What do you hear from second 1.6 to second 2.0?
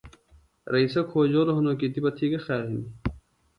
کی